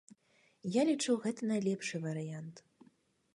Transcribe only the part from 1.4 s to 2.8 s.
найлепшы варыянт.